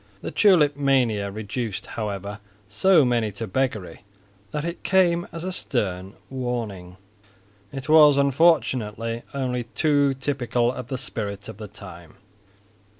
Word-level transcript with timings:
The 0.23 0.31
tulip 0.31 0.75
mania 0.75 1.29
reduced, 1.29 1.85
however, 1.85 2.39
so 2.67 3.05
many 3.05 3.31
to 3.33 3.45
beggary 3.45 4.03
that 4.49 4.65
it 4.65 4.81
came 4.81 5.27
as 5.31 5.43
a 5.43 5.51
stern 5.51 6.13
warning. 6.27 6.97
It 7.71 7.87
was 7.87 8.17
unfortunately 8.17 9.21
only 9.35 9.65
too 9.75 10.15
typical 10.15 10.71
of 10.71 10.87
the 10.87 10.97
spirit 10.97 11.47
of 11.47 11.57
the 11.57 11.67
time. 11.67 12.15